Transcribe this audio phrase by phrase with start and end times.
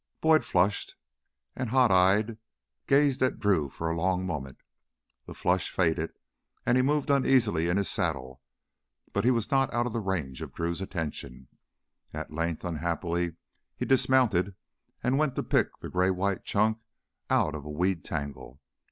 [0.19, 0.95] Boyd, flushed
[1.55, 2.39] and hot eyed,
[2.87, 4.63] gazed at Drew for a long moment.
[5.27, 6.11] The flush faded
[6.65, 8.41] and he moved uneasily in his saddle,
[9.13, 11.49] but not out of the range of Drew's attention.
[12.15, 13.35] At length, unhappily,
[13.75, 14.55] he dismounted
[15.03, 16.79] and went to pick the gray white chunk
[17.29, 18.59] out of a weed tangle.